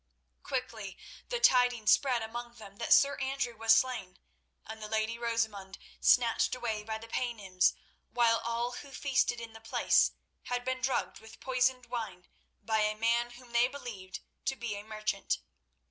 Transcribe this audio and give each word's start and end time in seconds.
Quickly 0.41 0.97
the 1.29 1.39
tidings 1.39 1.91
spread 1.91 2.23
among 2.23 2.55
them 2.55 2.77
that 2.77 2.91
Sir 2.91 3.17
Andrew 3.17 3.55
was 3.55 3.75
slain, 3.77 4.17
and 4.65 4.81
the 4.81 4.87
lady 4.87 5.15
Rosamund 5.19 5.77
snatched 5.99 6.55
away 6.55 6.81
by 6.81 6.97
Paynims, 6.97 7.75
while 8.09 8.39
all 8.39 8.71
who 8.71 8.89
feasted 8.89 9.39
in 9.39 9.53
the 9.53 9.61
place 9.61 10.13
had 10.45 10.65
been 10.65 10.81
drugged 10.81 11.19
with 11.19 11.39
poisoned 11.39 11.85
wine 11.85 12.27
by 12.63 12.79
a 12.79 12.95
man 12.95 13.29
whom 13.33 13.51
they 13.51 13.67
believed 13.67 14.21
to 14.45 14.55
be 14.55 14.75
a 14.75 14.81
merchant. 14.81 15.37